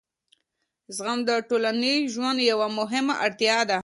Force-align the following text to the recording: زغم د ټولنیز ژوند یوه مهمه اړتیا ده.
زغم 0.95 1.19
د 1.29 1.31
ټولنیز 1.49 2.01
ژوند 2.13 2.39
یوه 2.51 2.67
مهمه 2.79 3.13
اړتیا 3.25 3.57
ده. 3.69 3.77